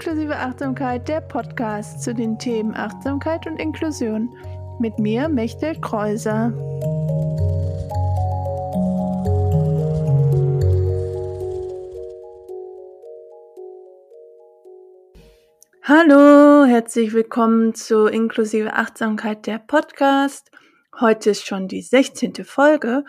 [0.00, 4.32] Inklusive Achtsamkeit, der Podcast zu den Themen Achtsamkeit und Inklusion.
[4.78, 6.52] Mit mir, Mechtel Kreuser.
[15.82, 20.52] Hallo, herzlich willkommen zu Inklusive Achtsamkeit, der Podcast.
[21.00, 22.44] Heute ist schon die 16.
[22.44, 23.02] Folge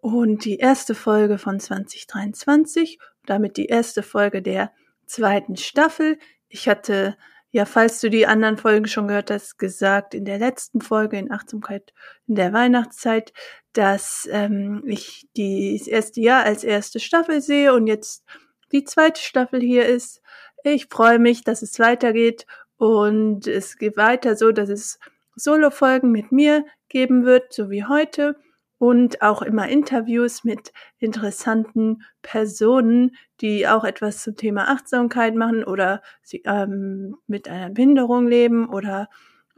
[0.00, 4.72] und die erste Folge von 2023, damit die erste Folge der
[5.12, 6.18] zweiten Staffel.
[6.48, 7.16] Ich hatte
[7.54, 11.30] ja, falls du die anderen Folgen schon gehört hast, gesagt in der letzten Folge in
[11.30, 11.92] Achtsamkeit
[12.26, 13.34] in der Weihnachtszeit,
[13.74, 18.24] dass ähm, ich die, das erste Jahr als erste Staffel sehe und jetzt
[18.72, 20.22] die zweite Staffel hier ist.
[20.64, 22.46] Ich freue mich, dass es weitergeht
[22.78, 24.98] und es geht weiter so, dass es
[25.36, 28.36] Solo-Folgen mit mir geben wird, so wie heute
[28.82, 36.02] und auch immer Interviews mit interessanten Personen, die auch etwas zum Thema Achtsamkeit machen oder
[36.20, 39.08] sie, ähm, mit einer Behinderung leben oder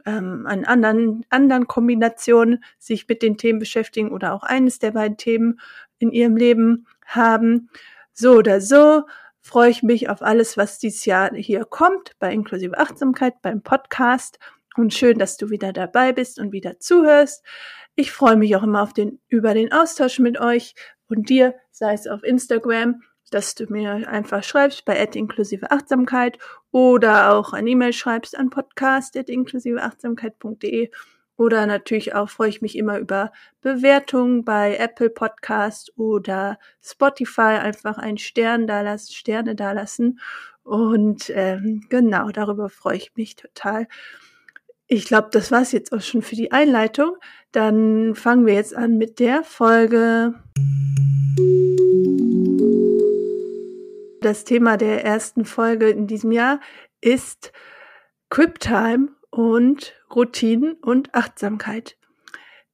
[0.05, 5.17] ähm, an anderen, anderen Kombinationen sich mit den Themen beschäftigen oder auch eines der beiden
[5.17, 5.59] Themen
[5.97, 7.71] in ihrem Leben haben.
[8.13, 9.05] So oder so
[9.41, 14.37] freue ich mich auf alles, was dieses Jahr hier kommt, bei Inklusive Achtsamkeit, beim Podcast.
[14.77, 17.43] Und schön, dass du wieder dabei bist und wieder zuhörst.
[17.95, 20.75] Ich freue mich auch immer auf den, über den Austausch mit euch
[21.07, 23.01] und dir, sei es auf Instagram,
[23.31, 26.37] dass du mir einfach schreibst bei inklusive Achtsamkeit
[26.71, 30.89] oder auch ein E-Mail schreibst an podcast.inklusiveachtsamkeit.de
[31.37, 37.59] oder natürlich auch freue ich mich immer über Bewertungen bei Apple Podcast oder Spotify.
[37.59, 40.19] Einfach einen Stern da lassen, Sterne da lassen.
[40.63, 43.87] Und ähm, genau, darüber freue ich mich total.
[44.87, 47.17] Ich glaube, das war's jetzt auch schon für die Einleitung.
[47.51, 50.35] Dann fangen wir jetzt an mit der Folge.
[54.21, 56.59] Das Thema der ersten Folge in diesem Jahr
[57.01, 57.51] ist
[58.29, 61.97] Quiptime und Routinen und Achtsamkeit.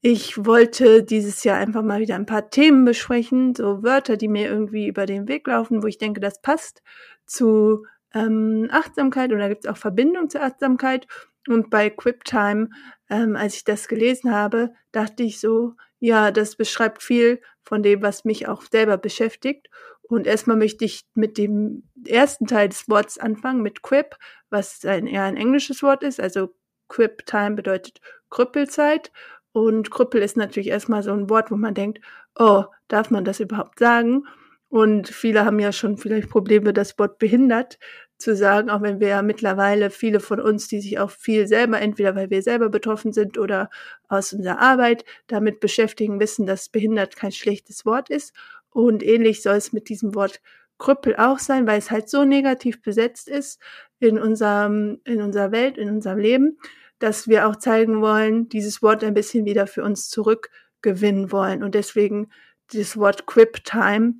[0.02, 4.50] Ich wollte dieses Jahr einfach mal wieder ein paar Themen besprechen, so Wörter, die mir
[4.50, 6.82] irgendwie über den Weg laufen, wo ich denke, das passt
[7.26, 11.08] zu ähm, Achtsamkeit oder gibt es auch Verbindung zur Achtsamkeit
[11.48, 12.70] und bei QuipTime,
[13.10, 18.02] ähm, als ich das gelesen habe, dachte ich so, ja, das beschreibt viel von dem,
[18.02, 19.70] was mich auch selber beschäftigt.
[20.02, 24.16] Und erstmal möchte ich mit dem ersten Teil des Wortes anfangen, mit Quip,
[24.50, 26.20] was ein, eher ein englisches Wort ist.
[26.20, 26.54] Also
[26.90, 29.12] Quip Time bedeutet Krüppelzeit.
[29.54, 32.00] Und Krüppel ist natürlich erstmal so ein Wort, wo man denkt,
[32.38, 34.24] oh, darf man das überhaupt sagen?
[34.70, 37.78] Und viele haben ja schon vielleicht Probleme, das Wort behindert
[38.22, 41.82] zu sagen, auch wenn wir ja mittlerweile viele von uns, die sich auch viel selber,
[41.82, 43.70] entweder weil wir selber betroffen sind oder
[44.08, 48.34] aus unserer Arbeit damit beschäftigen, wissen, dass behindert kein schlechtes Wort ist.
[48.70, 50.42] Und ähnlich soll es mit diesem Wort
[50.78, 53.62] Krüppel auch sein, weil es halt so negativ besetzt ist
[54.00, 56.58] in unserem, in unserer Welt, in unserem Leben,
[57.00, 61.64] dass wir auch zeigen wollen, dieses Wort ein bisschen wieder für uns zurückgewinnen wollen.
[61.64, 62.32] Und deswegen
[62.72, 64.16] dieses Wort Quip Time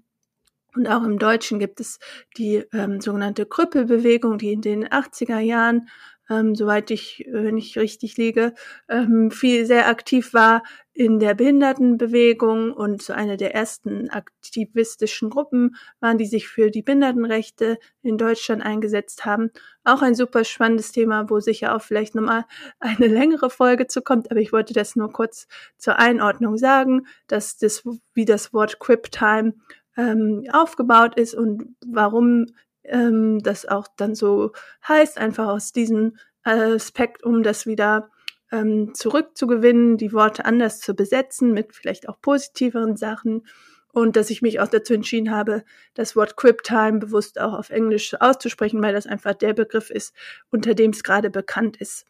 [0.76, 2.00] und auch im Deutschen gibt es
[2.38, 5.90] die ähm, sogenannte Krüppelbewegung, die in den 80er Jahren,
[6.30, 8.54] ähm, soweit ich, wenn ich richtig liege,
[8.88, 15.76] ähm, viel sehr aktiv war in der Behindertenbewegung und so eine der ersten aktivistischen Gruppen
[16.00, 19.52] waren, die sich für die Behindertenrechte in Deutschland eingesetzt haben.
[19.84, 22.46] Auch ein super spannendes Thema, wo sicher auch vielleicht nochmal
[22.80, 27.58] eine längere Folge zu kommt, aber ich wollte das nur kurz zur Einordnung sagen, dass
[27.58, 27.84] das,
[28.14, 29.54] wie das Wort Quip Time
[29.98, 32.48] ähm, aufgebaut ist und warum
[32.84, 34.52] ähm, das auch dann so
[34.88, 38.10] heißt, einfach aus diesem Aspekt, um das wieder
[38.52, 43.48] ähm, zurückzugewinnen, die Worte anders zu besetzen, mit vielleicht auch positiveren Sachen.
[43.94, 45.64] Und dass ich mich auch dazu entschieden habe,
[45.94, 50.16] das Wort Quiptime bewusst auch auf Englisch auszusprechen, weil das einfach der Begriff ist,
[50.50, 52.06] unter dem es gerade bekannt ist.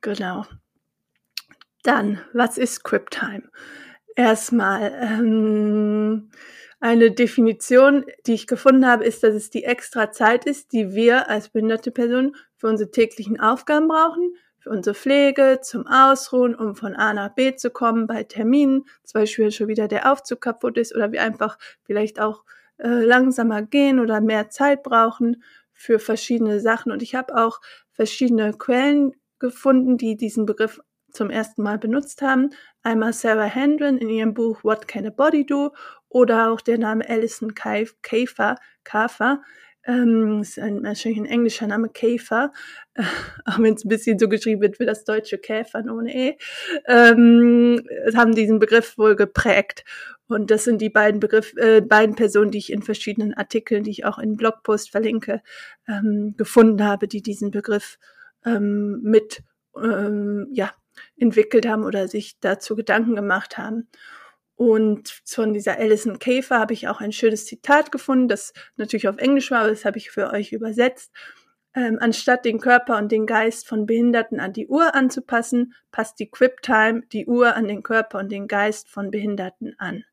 [0.00, 0.44] Genau.
[1.82, 3.44] Dann, was ist Quiptime?
[4.20, 6.28] Erstmal, ähm,
[6.78, 11.30] eine Definition, die ich gefunden habe, ist, dass es die extra Zeit ist, die wir
[11.30, 16.96] als behinderte Person für unsere täglichen Aufgaben brauchen, für unsere Pflege, zum Ausruhen, um von
[16.96, 20.94] A nach B zu kommen, bei Terminen, zum Beispiel schon wieder der Aufzug kaputt ist
[20.94, 22.44] oder wir einfach vielleicht auch
[22.76, 25.42] äh, langsamer gehen oder mehr Zeit brauchen
[25.72, 26.92] für verschiedene Sachen.
[26.92, 27.62] Und ich habe auch
[27.92, 30.78] verschiedene Quellen gefunden, die diesen Begriff
[31.12, 32.50] zum ersten Mal benutzt haben.
[32.82, 35.70] Einmal Sarah Hendren in ihrem Buch What Can a Body Do
[36.08, 39.42] oder auch der Name Alison Käfer, Kafer,
[39.86, 42.52] ähm, ist ein, wahrscheinlich ein englischer Name, Käfer,
[42.94, 43.02] äh,
[43.44, 46.38] auch wenn es ein bisschen so geschrieben wird wie das deutsche Käfer ohne E,
[46.86, 47.82] ähm,
[48.14, 49.84] haben diesen Begriff wohl geprägt.
[50.28, 53.90] Und das sind die beiden Begriff, äh, beiden Personen, die ich in verschiedenen Artikeln, die
[53.90, 55.42] ich auch in Blogpost verlinke,
[55.88, 57.98] ähm, gefunden habe, die diesen Begriff
[58.44, 59.42] ähm, mit
[59.76, 60.70] ähm, ja,
[61.16, 63.88] entwickelt haben oder sich dazu Gedanken gemacht haben.
[64.56, 69.16] Und von dieser Alison Käfer habe ich auch ein schönes Zitat gefunden, das natürlich auf
[69.16, 71.12] Englisch war, aber das habe ich für euch übersetzt.
[71.74, 76.30] Ähm, anstatt den Körper und den Geist von Behinderten an die Uhr anzupassen, passt die
[76.30, 80.04] Quip-Time die Uhr an den Körper und den Geist von Behinderten an.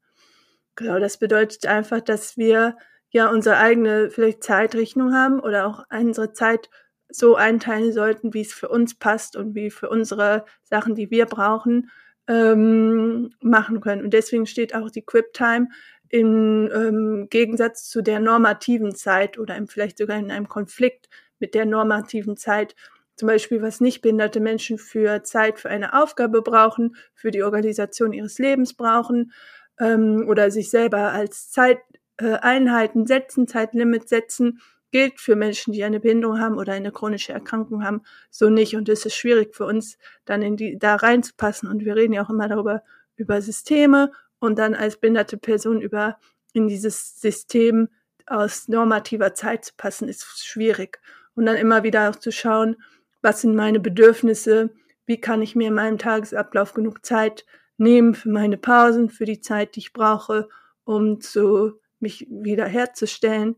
[0.75, 2.77] Genau, das bedeutet einfach, dass wir
[3.09, 6.69] ja unsere eigene vielleicht Zeitrechnung haben oder auch unsere Zeit
[7.09, 11.25] so einteilen sollten, wie es für uns passt und wie für unsere Sachen, die wir
[11.25, 11.89] brauchen,
[12.27, 14.03] ähm, machen können.
[14.03, 15.69] Und deswegen steht auch die Quip Time
[16.09, 21.09] im ähm, Gegensatz zu der normativen Zeit oder im, vielleicht sogar in einem Konflikt
[21.39, 22.75] mit der normativen Zeit.
[23.15, 28.13] Zum Beispiel, was nicht behinderte Menschen für Zeit für eine Aufgabe brauchen, für die Organisation
[28.13, 29.31] ihres Lebens brauchen
[29.79, 34.59] ähm, oder sich selber als Zeiteinheiten äh, setzen, Zeitlimit setzen,
[34.91, 38.75] gilt für Menschen, die eine Behinderung haben oder eine chronische Erkrankung haben, so nicht.
[38.75, 41.69] Und es ist schwierig für uns, dann in die, da reinzupassen.
[41.69, 42.83] Und wir reden ja auch immer darüber,
[43.15, 46.17] über Systeme und dann als behinderte Person über
[46.53, 47.89] in dieses System
[48.25, 50.99] aus normativer Zeit zu passen, ist schwierig.
[51.35, 52.77] Und dann immer wieder auch zu schauen,
[53.21, 54.71] was sind meine Bedürfnisse,
[55.05, 57.45] wie kann ich mir in meinem Tagesablauf genug Zeit
[57.77, 60.49] nehmen für meine Pausen, für die Zeit, die ich brauche,
[60.83, 63.55] um zu mich wieder herzustellen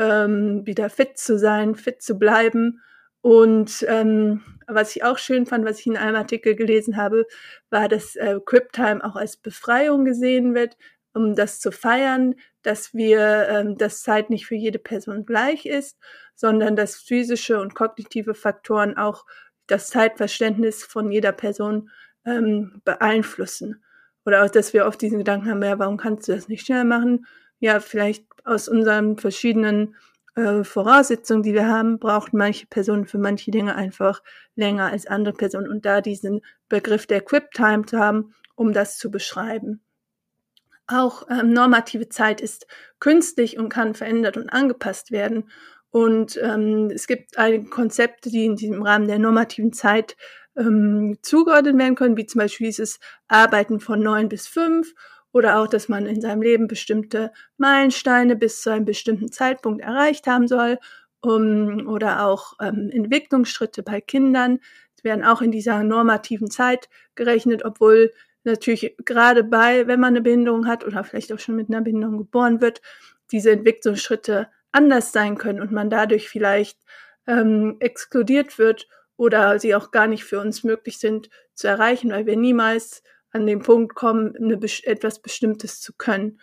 [0.00, 2.80] ähm, wieder fit zu sein, fit zu bleiben.
[3.20, 7.26] Und ähm, was ich auch schön fand, was ich in einem Artikel gelesen habe,
[7.68, 10.76] war, dass äh, Criptime auch als Befreiung gesehen wird,
[11.12, 15.98] um das zu feiern, dass wir, ähm, dass Zeit nicht für jede Person gleich ist,
[16.34, 19.26] sondern dass physische und kognitive Faktoren auch
[19.66, 21.90] das Zeitverständnis von jeder Person
[22.24, 23.84] ähm, beeinflussen.
[24.24, 26.84] Oder auch, dass wir oft diesen Gedanken haben, ja, warum kannst du das nicht schnell
[26.84, 27.26] machen?
[27.60, 29.94] Ja, vielleicht aus unseren verschiedenen
[30.34, 34.22] äh, Voraussetzungen, die wir haben, braucht manche Personen für manche Dinge einfach
[34.54, 35.68] länger als andere Personen.
[35.68, 39.82] Und da diesen Begriff der Quip Time zu haben, um das zu beschreiben.
[40.86, 42.66] Auch ähm, normative Zeit ist
[42.98, 45.50] künstlich und kann verändert und angepasst werden.
[45.90, 50.16] Und ähm, es gibt einige Konzepte, die in diesem Rahmen der normativen Zeit
[50.56, 52.98] ähm, zugeordnet werden können, wie zum Beispiel dieses
[53.28, 54.94] Arbeiten von neun bis fünf
[55.32, 60.26] oder auch, dass man in seinem Leben bestimmte Meilensteine bis zu einem bestimmten Zeitpunkt erreicht
[60.26, 60.78] haben soll.
[61.22, 64.58] Um, oder auch ähm, Entwicklungsschritte bei Kindern.
[65.02, 68.12] Werden auch in dieser normativen Zeit gerechnet, obwohl
[68.44, 72.18] natürlich gerade bei, wenn man eine Behinderung hat oder vielleicht auch schon mit einer Behinderung
[72.18, 72.82] geboren wird,
[73.32, 76.78] diese Entwicklungsschritte anders sein können und man dadurch vielleicht
[77.26, 82.26] ähm, exkludiert wird oder sie auch gar nicht für uns möglich sind zu erreichen, weil
[82.26, 86.40] wir niemals an den Punkt kommen, eine, etwas Bestimmtes zu können.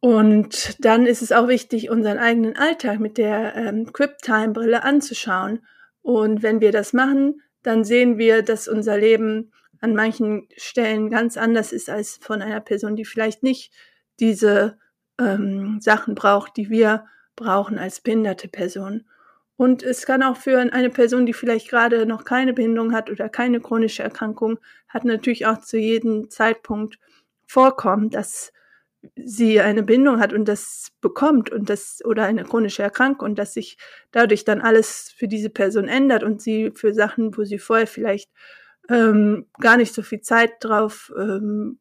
[0.00, 5.64] Und dann ist es auch wichtig, unseren eigenen Alltag mit der ähm, Quip-Time-Brille anzuschauen.
[6.02, 11.36] Und wenn wir das machen, dann sehen wir, dass unser Leben an manchen Stellen ganz
[11.36, 13.72] anders ist als von einer Person, die vielleicht nicht
[14.18, 14.78] diese
[15.20, 17.06] ähm, Sachen braucht, die wir
[17.36, 19.04] brauchen als behinderte Person.
[19.56, 23.28] Und es kann auch für eine Person, die vielleicht gerade noch keine Behinderung hat oder
[23.28, 24.58] keine chronische Erkrankung
[24.88, 26.98] hat, natürlich auch zu jedem Zeitpunkt
[27.46, 28.52] vorkommen, dass
[29.16, 33.54] sie eine Bindung hat und das bekommt und das oder eine chronische Erkrankung und dass
[33.54, 33.76] sich
[34.12, 38.30] dadurch dann alles für diese Person ändert und sie für Sachen, wo sie vorher vielleicht
[38.88, 41.80] ähm, gar nicht so viel Zeit drauf ähm,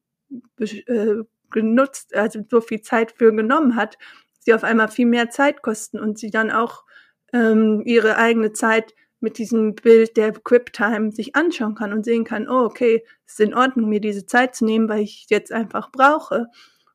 [0.59, 3.97] äh, genutzt, also so viel Zeit für genommen hat,
[4.39, 6.85] sie auf einmal viel mehr Zeit kosten und sie dann auch
[7.33, 12.49] ähm, ihre eigene Zeit mit diesem Bild der Quip-Time sich anschauen kann und sehen kann,
[12.49, 15.91] oh, okay, es ist in Ordnung, mir diese Zeit zu nehmen, weil ich jetzt einfach
[15.91, 16.47] brauche.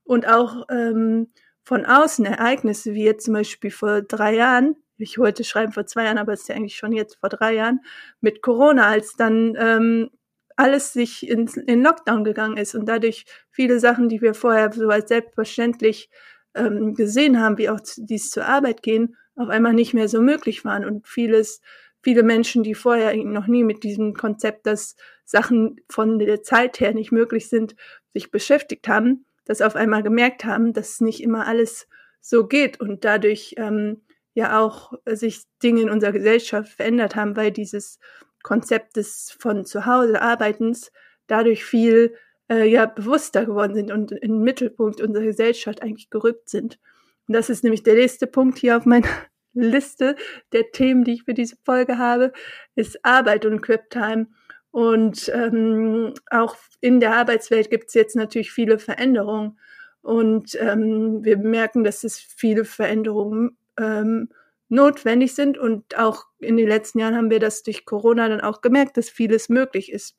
[0.03, 1.29] Und auch ähm,
[1.63, 6.05] von außen Ereignisse, wie jetzt zum Beispiel vor drei Jahren, ich wollte schreiben vor zwei
[6.05, 7.81] Jahren, aber es ist ja eigentlich schon jetzt vor drei Jahren,
[8.21, 10.11] mit Corona, als dann ähm,
[10.57, 14.89] alles sich in, in Lockdown gegangen ist und dadurch viele Sachen, die wir vorher so
[14.89, 16.09] als selbstverständlich
[16.55, 20.65] ähm, gesehen haben, wie auch dies zur Arbeit gehen, auf einmal nicht mehr so möglich
[20.65, 21.61] waren und vieles,
[22.03, 26.95] viele Menschen, die vorher noch nie mit diesem Konzept, dass Sachen von der Zeit her
[26.95, 27.77] nicht möglich sind,
[28.13, 31.89] sich beschäftigt haben, das auf einmal gemerkt haben, dass nicht immer alles
[32.21, 34.03] so geht und dadurch ähm,
[34.35, 37.99] ja auch sich Dinge in unserer Gesellschaft verändert haben, weil dieses
[38.43, 40.93] Konzept des von zu Hause Arbeitens
[41.27, 42.15] dadurch viel
[42.49, 46.79] äh, ja bewusster geworden sind und in den Mittelpunkt unserer Gesellschaft eigentlich gerückt sind.
[47.27, 49.09] Und das ist nämlich der nächste Punkt hier auf meiner
[49.53, 50.17] Liste
[50.53, 52.33] der Themen, die ich für diese Folge habe,
[52.75, 54.27] ist Arbeit und Quip-Time.
[54.71, 59.59] Und ähm, auch in der Arbeitswelt gibt es jetzt natürlich viele Veränderungen.
[60.03, 64.29] Und ähm, wir merken, dass es viele Veränderungen ähm,
[64.69, 65.57] notwendig sind.
[65.57, 69.09] Und auch in den letzten Jahren haben wir das durch Corona dann auch gemerkt, dass
[69.09, 70.19] vieles möglich ist.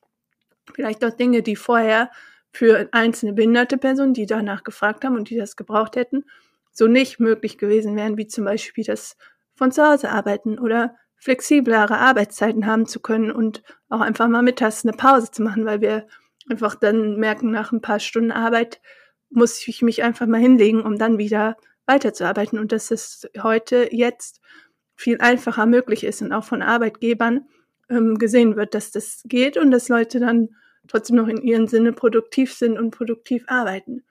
[0.74, 2.10] Vielleicht auch Dinge, die vorher
[2.52, 6.26] für einzelne behinderte Personen, die danach gefragt haben und die das gebraucht hätten,
[6.78, 9.18] so nicht möglich gewesen wären, wie zum Beispiel das
[9.56, 14.86] von zu Hause arbeiten oder flexiblere Arbeitszeiten haben zu können und auch einfach mal mittags
[14.86, 16.08] eine Pause zu machen, weil wir
[16.48, 18.80] einfach dann merken, nach ein paar Stunden Arbeit
[19.32, 21.58] muss ich mich einfach mal hinlegen, um dann wieder
[21.88, 24.40] weiterzuarbeiten und dass es heute jetzt
[24.94, 27.48] viel einfacher möglich ist und auch von Arbeitgebern
[27.90, 30.50] ähm, gesehen wird, dass das geht und dass Leute dann
[30.88, 34.04] trotzdem noch in ihrem Sinne produktiv sind und produktiv arbeiten.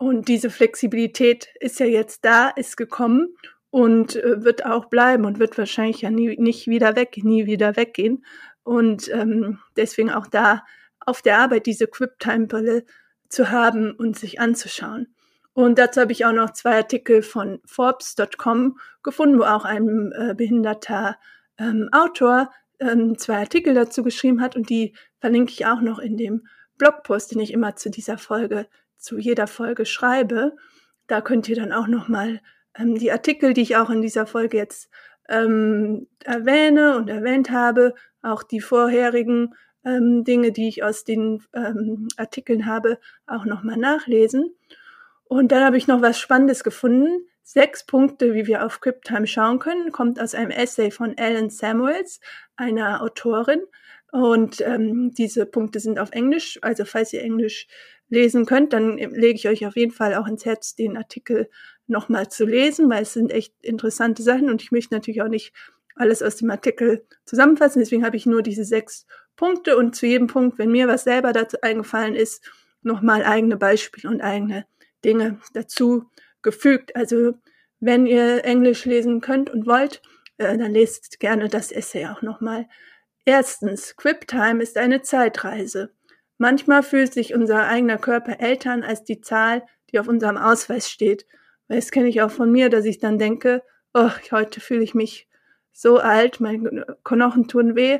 [0.00, 3.36] Und diese Flexibilität ist ja jetzt da, ist gekommen
[3.68, 7.76] und äh, wird auch bleiben und wird wahrscheinlich ja nie, nicht wieder weg, nie wieder
[7.76, 8.24] weggehen.
[8.62, 10.64] Und ähm, deswegen auch da
[11.00, 12.86] auf der Arbeit diese Quip-Time-Brille
[13.28, 15.14] zu haben und sich anzuschauen.
[15.52, 20.34] Und dazu habe ich auch noch zwei Artikel von Forbes.com gefunden, wo auch ein äh,
[20.34, 21.18] behinderter
[21.58, 26.16] ähm, Autor ähm, zwei Artikel dazu geschrieben hat und die verlinke ich auch noch in
[26.16, 26.46] dem
[26.78, 28.66] Blogpost, den ich immer zu dieser Folge,
[29.00, 30.56] zu jeder Folge schreibe.
[31.06, 32.40] Da könnt ihr dann auch noch mal
[32.78, 34.90] ähm, die Artikel, die ich auch in dieser Folge jetzt
[35.28, 39.54] ähm, erwähne und erwähnt habe, auch die vorherigen
[39.84, 44.54] ähm, Dinge, die ich aus den ähm, Artikeln habe, auch nochmal nachlesen.
[45.24, 47.26] Und dann habe ich noch was Spannendes gefunden.
[47.42, 52.20] Sechs Punkte, wie wir auf QuipTime schauen können, kommt aus einem Essay von Ellen Samuels,
[52.56, 53.62] einer Autorin.
[54.12, 56.58] Und ähm, diese Punkte sind auf Englisch.
[56.62, 57.68] Also falls ihr Englisch
[58.08, 61.48] lesen könnt, dann lege ich euch auf jeden Fall auch ins Herz, den Artikel
[61.86, 65.52] nochmal zu lesen, weil es sind echt interessante Sachen und ich möchte natürlich auch nicht
[65.94, 67.80] alles aus dem Artikel zusammenfassen.
[67.80, 71.32] Deswegen habe ich nur diese sechs Punkte und zu jedem Punkt, wenn mir was selber
[71.32, 72.42] dazu eingefallen ist,
[72.82, 74.66] nochmal eigene Beispiele und eigene
[75.04, 76.10] Dinge dazu
[76.42, 76.96] gefügt.
[76.96, 77.34] Also
[77.80, 80.02] wenn ihr Englisch lesen könnt und wollt,
[80.38, 82.66] äh, dann lest gerne das Essay auch nochmal.
[83.24, 85.92] Erstens, QuipTime ist eine Zeitreise.
[86.38, 89.62] Manchmal fühlt sich unser eigener Körper älter als die Zahl,
[89.92, 91.26] die auf unserem Ausweis steht.
[91.68, 93.62] Weil das kenne ich auch von mir, dass ich dann denke,
[93.92, 95.28] oh, heute fühle ich mich
[95.72, 97.98] so alt, meine Knochen tun weh.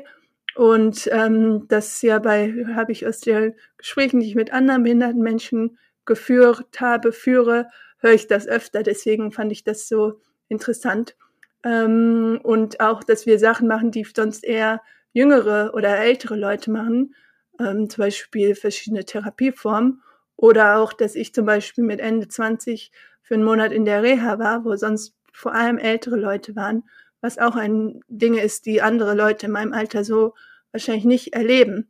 [0.55, 5.21] Und ähm, das ja bei, habe ich aus den Gesprächen, die ich mit anderen behinderten
[5.21, 7.67] Menschen geführt habe, führe,
[7.99, 8.83] höre ich das öfter.
[8.83, 11.15] Deswegen fand ich das so interessant.
[11.63, 14.81] Ähm, und auch, dass wir Sachen machen, die sonst eher
[15.13, 17.15] jüngere oder ältere Leute machen,
[17.59, 20.01] ähm, zum Beispiel verschiedene Therapieformen.
[20.35, 22.91] Oder auch, dass ich zum Beispiel mit Ende 20
[23.21, 26.83] für einen Monat in der Reha war, wo sonst vor allem ältere Leute waren,
[27.21, 30.33] was auch ein Ding ist, die andere Leute in meinem Alter so
[30.71, 31.89] wahrscheinlich nicht erleben.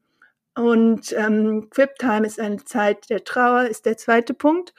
[0.56, 4.74] Und ähm, Quip-Time ist eine Zeit der Trauer, ist der zweite Punkt.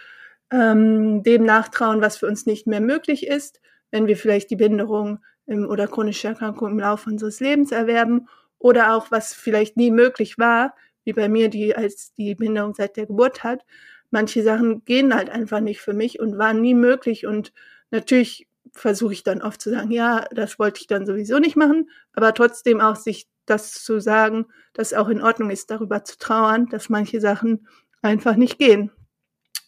[0.50, 5.24] Ähm, dem nachtrauen, was für uns nicht mehr möglich ist, wenn wir vielleicht die Behinderung
[5.46, 10.38] im, oder chronische Erkrankung im Laufe unseres Lebens erwerben oder auch was vielleicht nie möglich
[10.38, 13.64] war, wie bei mir, die als die Behinderung seit der Geburt hat.
[14.10, 17.52] Manche Sachen gehen halt einfach nicht für mich und waren nie möglich und
[17.90, 21.90] natürlich versuche ich dann oft zu sagen, ja, das wollte ich dann sowieso nicht machen,
[22.14, 26.68] aber trotzdem auch sich das zu sagen, dass auch in Ordnung ist, darüber zu trauern,
[26.68, 27.66] dass manche Sachen
[28.00, 28.90] einfach nicht gehen.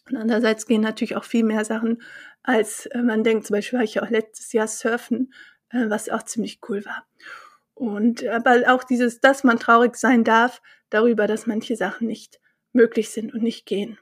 [0.09, 2.01] Und andererseits gehen natürlich auch viel mehr Sachen,
[2.43, 3.47] als äh, man denkt.
[3.47, 5.33] Zum Beispiel war ich ja auch letztes Jahr surfen,
[5.89, 7.05] was auch ziemlich cool war.
[7.73, 12.39] Und aber auch dieses, dass man traurig sein darf darüber, dass manche Sachen nicht
[12.73, 13.97] möglich sind und nicht gehen.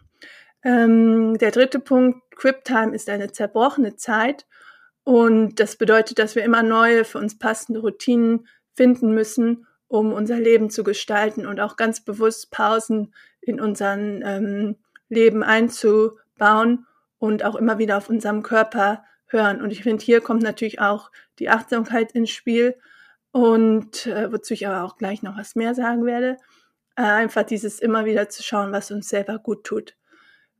[0.63, 4.46] Ähm, der dritte Punkt, QuipTime ist eine zerbrochene Zeit
[5.03, 10.39] und das bedeutet, dass wir immer neue, für uns passende Routinen finden müssen, um unser
[10.39, 14.75] Leben zu gestalten und auch ganz bewusst Pausen in unseren ähm,
[15.10, 16.88] Leben einzubauen
[17.20, 19.03] und auch immer wieder auf unserem Körper
[19.34, 19.62] hören.
[19.62, 22.75] Und ich finde, hier kommt natürlich auch die Achtsamkeit ins Spiel
[23.32, 26.38] und äh, wozu ich aber auch gleich noch was mehr sagen werde.
[26.96, 29.96] Äh, einfach dieses immer wieder zu schauen, was uns selber gut tut.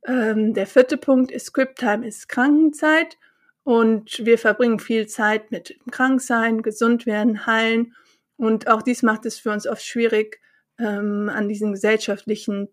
[0.06, 3.16] Ähm, der vierte Punkt ist Script-Time ist Krankenzeit
[3.62, 7.94] und wir verbringen viel Zeit mit Kranksein, gesund werden, heilen
[8.36, 10.40] und auch dies macht es für uns oft schwierig,
[10.78, 12.68] ähm, an diesen gesellschaftlichen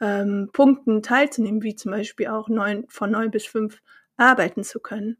[0.00, 3.80] ähm, Punkten teilzunehmen, wie zum Beispiel auch neun, von neun bis fünf
[4.16, 5.16] arbeiten zu können.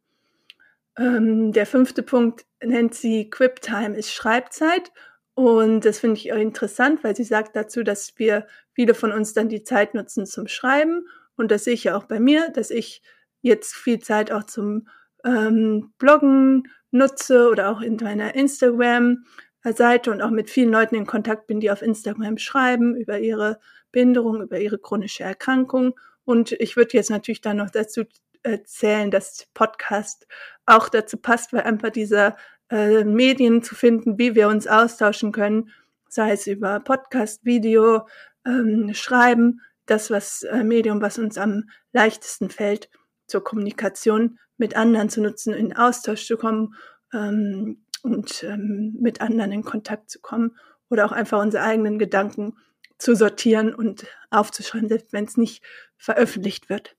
[0.97, 4.93] Ähm, der fünfte Punkt nennt sie Quip-Time ist Schreibzeit.
[5.35, 9.49] Und das finde ich interessant, weil sie sagt dazu, dass wir viele von uns dann
[9.49, 11.07] die Zeit nutzen zum Schreiben.
[11.37, 13.03] Und das sehe ich ja auch bei mir, dass ich
[13.43, 14.89] jetzt viel Zeit auch zum
[15.25, 19.25] ähm, Bloggen nutze oder auch in meiner Instagram
[19.73, 23.59] Seite und auch mit vielen Leuten in Kontakt bin, die auf Instagram schreiben über ihre
[23.93, 25.99] Behinderung, über ihre chronische Erkrankung.
[26.25, 28.05] Und ich würde jetzt natürlich dann noch dazu
[28.43, 30.27] erzählen, dass Podcast
[30.67, 32.37] auch dazu passt, weil einfach dieser
[32.71, 35.71] äh, Medien zu finden, wie wir uns austauschen können,
[36.09, 38.07] sei es über Podcast, Video,
[38.47, 42.89] ähm, Schreiben, das was äh, Medium, was uns am leichtesten fällt,
[43.27, 46.75] zur Kommunikation mit anderen zu nutzen, in Austausch zu kommen
[47.13, 50.57] ähm, und ähm, mit anderen in Kontakt zu kommen
[50.89, 52.57] oder auch einfach unsere eigenen Gedanken
[52.99, 55.65] zu sortieren und aufzuschreiben, selbst wenn es nicht
[55.97, 56.97] veröffentlicht wird.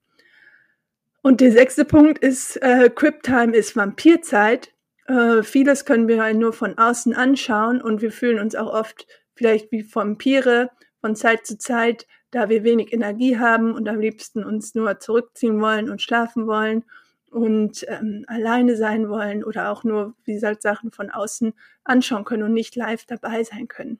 [1.25, 4.71] Und der sechste Punkt ist, äh, Crip-Time ist Vampirzeit.
[5.07, 9.71] Äh, vieles können wir nur von außen anschauen und wir fühlen uns auch oft vielleicht
[9.71, 10.69] wie Vampire
[11.01, 15.59] von Zeit zu Zeit, da wir wenig Energie haben und am liebsten uns nur zurückziehen
[15.59, 16.83] wollen und schlafen wollen
[17.31, 21.55] und ähm, alleine sein wollen oder auch nur, wie gesagt, Sachen von außen
[21.85, 23.97] anschauen können und nicht live dabei sein können.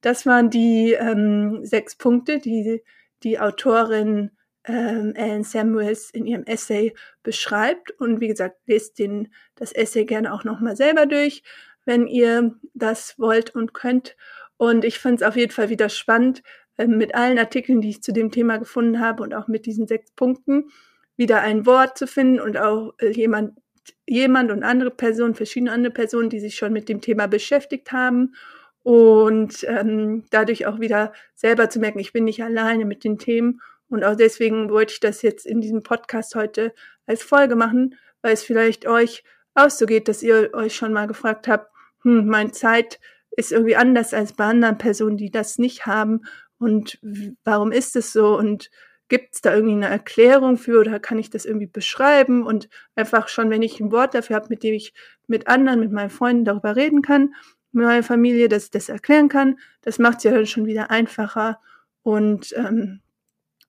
[0.00, 2.82] Das waren die ähm, sechs Punkte, die
[3.24, 4.30] die Autorin
[4.66, 7.92] ähm, Ellen Samuels in ihrem Essay beschreibt.
[7.92, 11.42] Und wie gesagt, lest den, das Essay gerne auch nochmal selber durch,
[11.84, 14.16] wenn ihr das wollt und könnt.
[14.56, 16.42] Und ich fand es auf jeden Fall wieder spannend,
[16.76, 19.86] äh, mit allen Artikeln, die ich zu dem Thema gefunden habe und auch mit diesen
[19.86, 20.70] sechs Punkten,
[21.16, 23.58] wieder ein Wort zu finden und auch äh, jemand,
[24.06, 28.34] jemand und andere Personen, verschiedene andere Personen, die sich schon mit dem Thema beschäftigt haben
[28.82, 33.60] und ähm, dadurch auch wieder selber zu merken, ich bin nicht alleine mit den Themen
[33.88, 36.74] und auch deswegen wollte ich das jetzt in diesem Podcast heute
[37.06, 39.22] als Folge machen, weil es vielleicht euch
[39.54, 41.70] auch so geht, dass ihr euch schon mal gefragt habt,
[42.02, 43.00] hm, meine Zeit
[43.36, 46.22] ist irgendwie anders als bei anderen Personen, die das nicht haben.
[46.58, 46.98] Und
[47.44, 48.36] warum ist es so?
[48.36, 48.70] Und
[49.08, 52.44] gibt es da irgendwie eine Erklärung für oder kann ich das irgendwie beschreiben?
[52.44, 54.94] Und einfach schon, wenn ich ein Wort dafür habe, mit dem ich
[55.26, 57.34] mit anderen, mit meinen Freunden darüber reden kann,
[57.72, 60.90] mit meiner Familie, dass ich das erklären kann, das macht es ja dann schon wieder
[60.90, 61.60] einfacher.
[62.02, 63.00] Und ähm,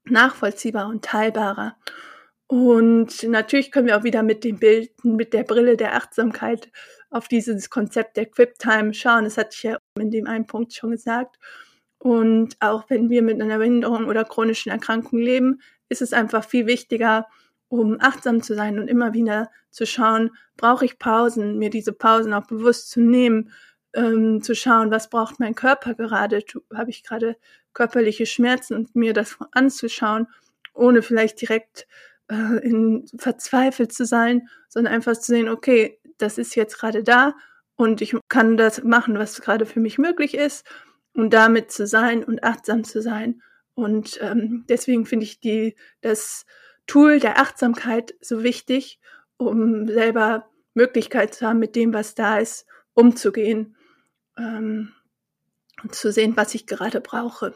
[0.10, 1.76] nachvollziehbar und teilbarer.
[2.48, 6.72] Und natürlich können wir auch wieder mit dem Bild, mit der Brille der Achtsamkeit
[7.10, 9.26] auf dieses Konzept der Quip-Time schauen.
[9.26, 11.38] Das hatte ich ja in dem einen Punkt schon gesagt.
[12.00, 16.68] Und auch wenn wir mit einer Behinderung oder chronischen Erkrankung leben, ist es einfach viel
[16.68, 17.28] wichtiger,
[17.70, 22.34] um achtsam zu sein und immer wieder zu schauen, brauche ich Pausen, mir diese Pausen
[22.34, 23.52] auch bewusst zu nehmen,
[23.94, 26.44] ähm, zu schauen, was braucht mein Körper gerade,
[26.74, 27.36] habe ich gerade
[27.78, 30.28] körperliche Schmerzen und mir das anzuschauen,
[30.74, 31.88] ohne vielleicht direkt
[32.28, 37.36] äh, in, verzweifelt zu sein, sondern einfach zu sehen, okay, das ist jetzt gerade da
[37.76, 40.66] und ich kann das machen, was gerade für mich möglich ist
[41.14, 43.44] und damit zu sein und achtsam zu sein.
[43.76, 46.48] Und ähm, deswegen finde ich die, das
[46.88, 49.00] Tool der Achtsamkeit so wichtig,
[49.38, 53.76] um selber Möglichkeit zu haben, mit dem, was da ist, umzugehen
[54.36, 54.94] ähm,
[55.84, 57.54] und zu sehen, was ich gerade brauche.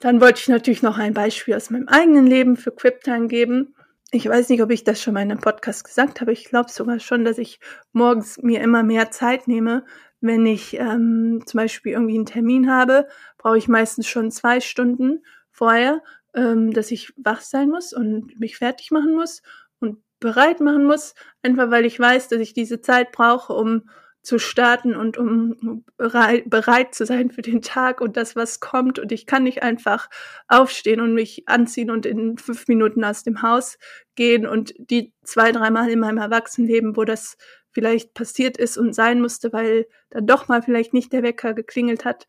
[0.00, 3.74] Dann wollte ich natürlich noch ein Beispiel aus meinem eigenen Leben für Quiptime geben.
[4.10, 6.32] Ich weiß nicht, ob ich das schon mal in einem Podcast gesagt habe.
[6.32, 7.60] Ich glaube sogar schon, dass ich
[7.92, 9.84] morgens mir immer mehr Zeit nehme.
[10.22, 13.08] Wenn ich ähm, zum Beispiel irgendwie einen Termin habe,
[13.38, 16.02] brauche ich meistens schon zwei Stunden vorher,
[16.34, 19.42] ähm, dass ich wach sein muss und mich fertig machen muss
[19.80, 23.88] und bereit machen muss, einfach weil ich weiß, dass ich diese Zeit brauche, um
[24.22, 28.98] zu starten und um bereit, zu sein für den Tag und das, was kommt.
[28.98, 30.10] Und ich kann nicht einfach
[30.46, 33.78] aufstehen und mich anziehen und in fünf Minuten aus dem Haus
[34.16, 37.38] gehen und die zwei, dreimal in meinem Erwachsenenleben, wo das
[37.72, 42.04] vielleicht passiert ist und sein musste, weil dann doch mal vielleicht nicht der Wecker geklingelt
[42.04, 42.26] hat,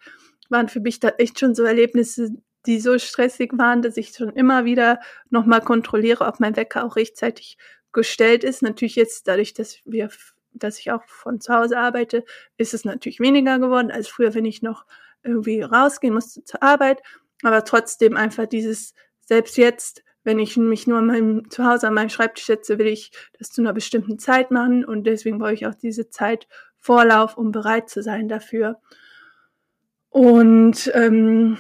[0.49, 2.30] waren für mich da echt schon so Erlebnisse,
[2.65, 4.99] die so stressig waren, dass ich schon immer wieder
[5.30, 7.58] nochmal kontrolliere, ob mein Wecker auch rechtzeitig
[7.91, 8.62] gestellt ist.
[8.62, 10.10] Natürlich jetzt dadurch, dass wir
[10.54, 12.24] dass ich auch von zu Hause arbeite,
[12.58, 14.86] ist es natürlich weniger geworden als früher, wenn ich noch
[15.24, 17.02] irgendwie rausgehen musste zur Arbeit.
[17.44, 18.94] Aber trotzdem einfach dieses,
[19.26, 23.12] selbst jetzt, wenn ich mich nur meinem, zu Hause an meinem Schreibtisch setze, will ich
[23.40, 27.52] das zu einer bestimmten Zeit machen und deswegen brauche ich auch diese Zeit Vorlauf, um
[27.52, 28.80] bereit zu sein dafür.
[30.10, 31.58] Und ähm,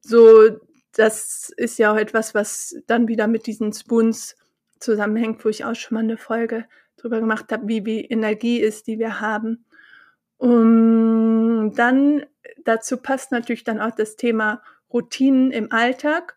[0.00, 0.58] so,
[0.92, 4.36] das ist ja auch etwas, was dann wieder mit diesen Spoons
[4.78, 6.64] zusammenhängt, wo ich auch schon mal eine Folge
[7.02, 9.64] drüber gemacht habe, wie die Energie ist, die wir haben.
[10.38, 12.24] Und dann
[12.64, 16.36] dazu passt natürlich dann auch das Thema Routinen im Alltag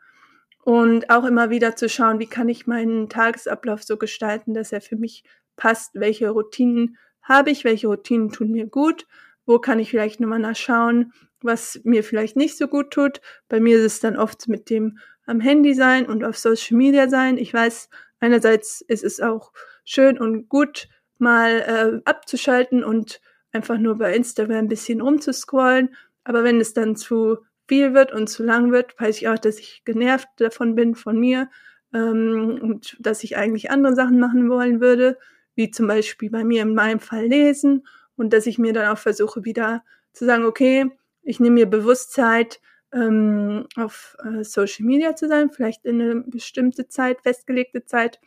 [0.64, 4.82] und auch immer wieder zu schauen, wie kann ich meinen Tagesablauf so gestalten, dass er
[4.82, 5.24] für mich
[5.56, 9.08] passt, welche Routinen habe ich, welche Routinen tun mir gut,
[9.46, 13.22] wo kann ich vielleicht nochmal nachschauen, was mir vielleicht nicht so gut tut.
[13.50, 17.10] Bei mir ist es dann oft mit dem am Handy sein und auf Social Media
[17.10, 17.38] sein.
[17.38, 17.90] Ich weiß,
[18.24, 19.52] einerseits ist es auch
[19.84, 20.88] schön und gut,
[21.20, 25.94] mal äh, abzuschalten und einfach nur bei Instagram ein bisschen rumzuscrollen.
[26.24, 29.60] Aber wenn es dann zu viel wird und zu lang wird, weiß ich auch, dass
[29.60, 31.50] ich genervt davon bin von mir
[31.94, 35.18] ähm, und dass ich eigentlich andere Sachen machen wollen würde,
[35.56, 38.98] wie zum Beispiel bei mir in meinem Fall lesen und dass ich mir dann auch
[38.98, 39.84] versuche wieder
[40.14, 40.90] zu sagen, okay,
[41.24, 42.48] ich nehme mir Bewusstsein,
[42.94, 48.20] ähm, auf äh, Social Media zu sein, vielleicht in eine bestimmte Zeit, festgelegte Zeit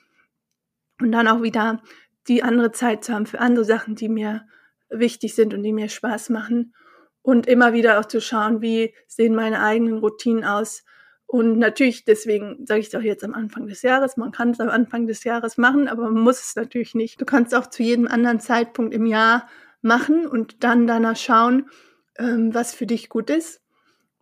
[1.00, 1.82] und dann auch wieder
[2.28, 4.46] die andere Zeit zu haben für andere Sachen, die mir
[4.88, 6.74] wichtig sind und die mir Spaß machen
[7.22, 10.84] und immer wieder auch zu schauen, wie sehen meine eigenen Routinen aus.
[11.26, 14.60] Und natürlich, deswegen sage ich es auch jetzt am Anfang des Jahres, man kann es
[14.60, 17.20] am Anfang des Jahres machen, aber man muss es natürlich nicht.
[17.20, 19.48] Du kannst auch zu jedem anderen Zeitpunkt im Jahr
[19.82, 21.68] machen und dann danach schauen,
[22.16, 23.60] ähm, was für dich gut ist.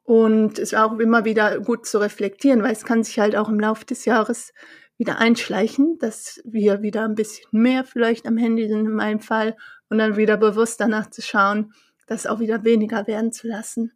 [0.05, 3.49] Und es ist auch immer wieder gut zu reflektieren, weil es kann sich halt auch
[3.49, 4.53] im Laufe des Jahres
[4.99, 9.57] wieder einschleichen, dass wir wieder ein bisschen mehr vielleicht am Handy sind in meinem Fall
[9.89, 11.73] und dann wieder bewusst danach zu schauen,
[12.07, 13.93] das auch wieder weniger werden zu lassen.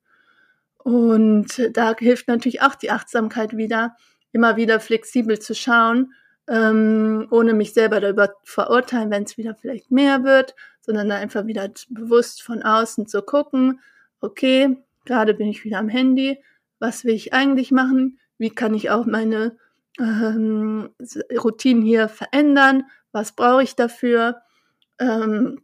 [0.78, 3.94] Und da hilft natürlich auch die Achtsamkeit wieder,
[4.32, 6.14] immer wieder flexibel zu schauen,
[6.48, 11.68] ähm, ohne mich selber darüber verurteilen, wenn es wieder vielleicht mehr wird, sondern einfach wieder
[11.90, 13.80] bewusst von außen zu gucken,
[14.20, 16.38] okay, gerade bin ich wieder am Handy,
[16.78, 19.56] was will ich eigentlich machen, wie kann ich auch meine
[19.98, 20.90] ähm,
[21.36, 24.42] Routinen hier verändern, was brauche ich dafür,
[25.00, 25.62] ähm,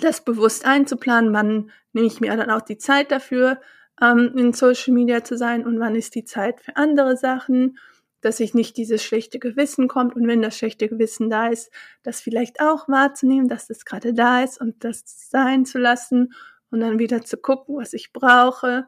[0.00, 3.60] das bewusst einzuplanen, wann nehme ich mir dann auch die Zeit dafür,
[4.00, 5.64] ähm, in Social Media zu sein?
[5.64, 7.78] Und wann ist die Zeit für andere Sachen,
[8.22, 10.16] dass sich nicht dieses schlechte Gewissen kommt.
[10.16, 11.70] Und wenn das schlechte Gewissen da ist,
[12.02, 16.32] das vielleicht auch wahrzunehmen, dass das gerade da ist und das sein zu lassen
[16.72, 18.86] und dann wieder zu gucken, was ich brauche.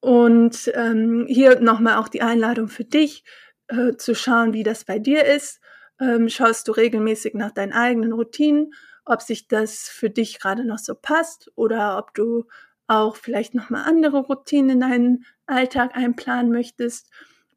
[0.00, 3.24] Und ähm, hier nochmal auch die Einladung für dich,
[3.68, 5.60] äh, zu schauen, wie das bei dir ist.
[6.00, 8.72] Ähm, schaust du regelmäßig nach deinen eigenen Routinen,
[9.04, 12.44] ob sich das für dich gerade noch so passt oder ob du
[12.86, 17.10] auch vielleicht nochmal andere Routinen in deinen Alltag einplanen möchtest.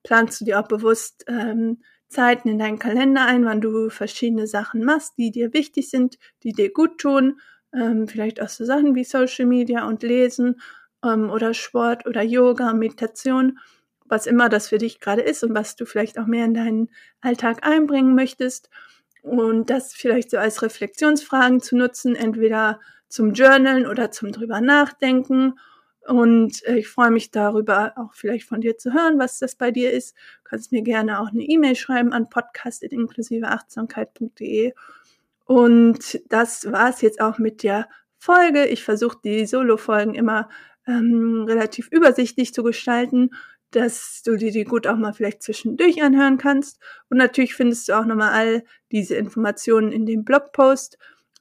[0.03, 4.83] Planst du dir auch bewusst ähm, Zeiten in deinen Kalender ein, wann du verschiedene Sachen
[4.83, 7.39] machst, die dir wichtig sind, die dir gut tun.
[7.73, 10.61] Ähm, vielleicht auch so Sachen wie Social Media und Lesen
[11.03, 13.59] ähm, oder Sport oder Yoga, Meditation
[14.11, 16.89] was immer das für dich gerade ist und was du vielleicht auch mehr in deinen
[17.21, 18.69] Alltag einbringen möchtest.
[19.23, 25.53] Und das vielleicht so als Reflexionsfragen zu nutzen, entweder zum Journalen oder zum drüber nachdenken.
[26.05, 29.71] Und äh, ich freue mich darüber, auch vielleicht von dir zu hören, was das bei
[29.71, 30.13] dir ist.
[30.43, 34.73] Du kannst mir gerne auch eine E-Mail schreiben an podcast.inklusiveachtsamkeit.de.
[35.51, 38.67] Und das war es jetzt auch mit der Folge.
[38.67, 40.47] Ich versuche die Solo-Folgen immer
[40.87, 43.31] ähm, relativ übersichtlich zu gestalten,
[43.71, 46.79] dass du dir die gut auch mal vielleicht zwischendurch anhören kannst.
[47.09, 50.97] Und natürlich findest du auch nochmal all diese Informationen in dem Blogpost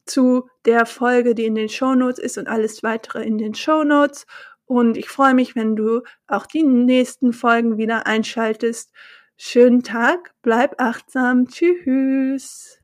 [0.07, 4.27] zu der Folge, die in den Shownotes ist und alles weitere in den Shownotes.
[4.65, 8.91] Und ich freue mich, wenn du auch die nächsten Folgen wieder einschaltest.
[9.37, 12.80] Schönen Tag, bleib achtsam, tschüss.